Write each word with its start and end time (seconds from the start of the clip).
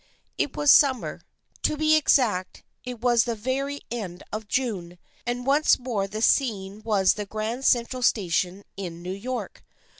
It 0.39 0.57
was 0.57 0.71
summer. 0.71 1.21
To 1.61 1.77
be 1.77 1.95
exact, 1.95 2.63
it 2.83 3.01
was 3.01 3.23
the 3.25 3.35
very 3.35 3.81
end 3.91 4.23
of 4.33 4.47
June, 4.47 4.97
and 5.27 5.45
once 5.45 5.77
more 5.77 6.07
the 6.07 6.23
scene 6.23 6.81
was 6.83 7.13
the 7.13 7.27
Grand 7.27 7.65
Central 7.65 8.01
Station 8.01 8.63
in 8.75 9.03
New 9.03 9.13
York. 9.13 9.63